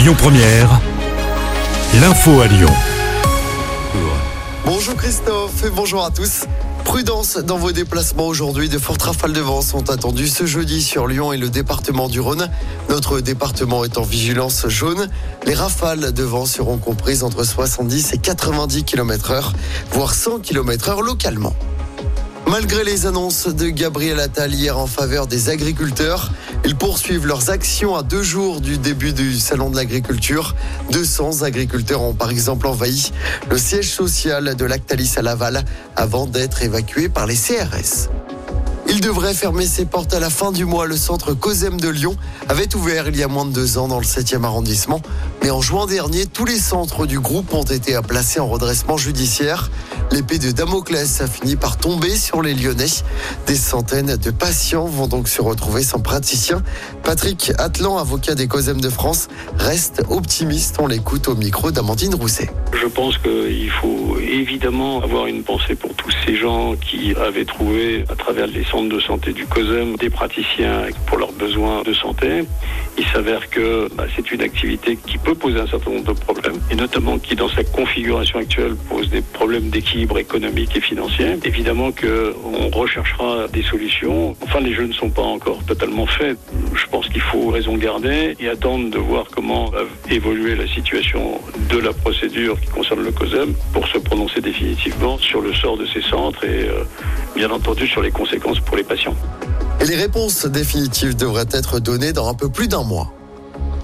[0.00, 0.80] Lyon Première,
[2.00, 2.70] l'info à Lyon.
[4.64, 6.46] Bonjour Christophe et bonjour à tous.
[6.86, 8.70] Prudence dans vos déplacements aujourd'hui.
[8.70, 12.18] De fortes rafales de vent sont attendues ce jeudi sur Lyon et le département du
[12.18, 12.48] Rhône.
[12.88, 15.10] Notre département est en vigilance jaune.
[15.44, 19.52] Les rafales de vent seront comprises entre 70 et 90 km heure,
[19.92, 21.54] voire 100 km heure localement.
[22.50, 26.32] Malgré les annonces de Gabriel Attal hier en faveur des agriculteurs,
[26.64, 30.56] ils poursuivent leurs actions à deux jours du début du Salon de l'agriculture.
[30.90, 33.12] 200 agriculteurs ont par exemple envahi
[33.48, 38.10] le siège social de Lactalis à Laval avant d'être évacués par les CRS.
[38.88, 40.84] Il devrait fermer ses portes à la fin du mois.
[40.84, 42.16] Le centre COSEM de Lyon
[42.48, 45.00] avait ouvert il y a moins de deux ans dans le 7e arrondissement.
[45.44, 49.70] Mais en juin dernier, tous les centres du groupe ont été placés en redressement judiciaire.
[50.12, 52.86] L'épée de Damoclès a fini par tomber sur les Lyonnais.
[53.46, 56.64] Des centaines de patients vont donc se retrouver sans praticien.
[57.04, 60.78] Patrick Atlan, avocat des COSEM de France, reste optimiste.
[60.80, 62.50] On l'écoute au micro d'Amandine Rousset.
[62.72, 68.04] Je pense qu'il faut évidemment avoir une pensée pour tous ces gens qui avaient trouvé
[68.10, 72.44] à travers les centres de santé du COSEM des praticiens pour leurs besoins de santé.
[72.98, 76.60] Il s'avère que bah, c'est une activité qui peut poser un certain nombre de problèmes
[76.70, 81.38] et notamment qui dans sa configuration actuelle pose des problèmes d'équilibre économique et financier.
[81.44, 84.36] Évidemment qu'on recherchera des solutions.
[84.42, 86.38] Enfin, les jeux ne sont pas encore totalement faits.
[86.74, 91.40] Je pense qu'il faut raison garder et attendre de voir comment va évoluer la situation
[91.70, 95.86] de la procédure qui concerne le COSEM pour se prononcer définitivement sur le sort de
[95.86, 96.84] ces centres et euh,
[97.34, 99.16] bien entendu sur les conséquences pour les patients.
[99.80, 103.12] Et les réponses définitives devraient être données dans un peu plus d'un mois.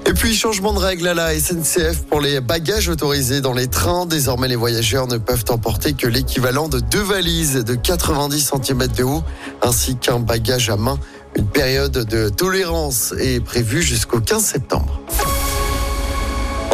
[0.09, 4.07] Et puis, changement de règle à la SNCF pour les bagages autorisés dans les trains.
[4.07, 9.03] Désormais, les voyageurs ne peuvent emporter que l'équivalent de deux valises de 90 cm de
[9.03, 9.25] haut,
[9.63, 10.99] ainsi qu'un bagage à main.
[11.35, 15.01] Une période de tolérance est prévue jusqu'au 15 septembre.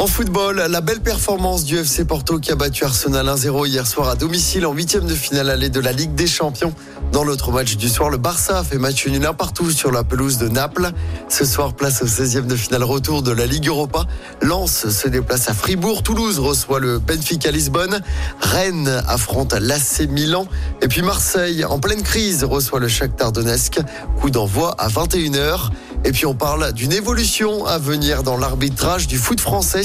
[0.03, 4.08] En football, la belle performance du FC Porto qui a battu Arsenal 1-0 hier soir
[4.08, 6.74] à domicile en huitième de finale allée de la Ligue des Champions.
[7.13, 10.39] Dans l'autre match du soir, le Barça fait match nul un partout sur la pelouse
[10.39, 10.90] de Naples.
[11.29, 14.07] Ce soir, place au 16e de finale retour de la Ligue Europa.
[14.40, 16.02] Lens se déplace à Fribourg.
[16.02, 18.01] Toulouse reçoit le Benfica Lisbonne.
[18.40, 20.48] Rennes affronte l'AC Milan.
[20.80, 23.79] Et puis Marseille, en pleine crise, reçoit le Shakhtar Donetsk.
[24.20, 25.70] Coup d'envoi à 21h.
[26.05, 29.83] Et puis on parle d'une évolution à venir dans l'arbitrage du foot français.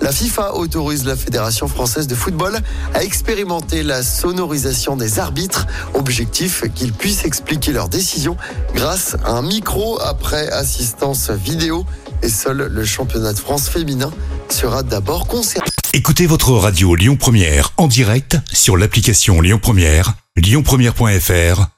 [0.00, 2.58] La FIFA autorise la Fédération française de football
[2.94, 5.66] à expérimenter la sonorisation des arbitres.
[5.94, 8.36] Objectif qu'ils puissent expliquer leurs décisions
[8.74, 11.84] grâce à un micro après assistance vidéo.
[12.22, 14.10] Et seul le championnat de France féminin
[14.48, 15.68] sera d'abord concerné.
[15.92, 21.77] Écoutez votre radio Lyon Première en direct sur l'application Lyon Première, lyonpremière.fr